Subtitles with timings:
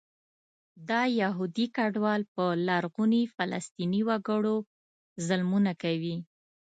[0.89, 4.55] دا یهودي کډوال په لرغوني فلسطیني وګړو
[5.27, 6.15] ظلمونه کوي.